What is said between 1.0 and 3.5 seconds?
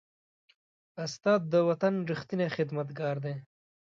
استاد د وطن ریښتینی خدمتګار دی.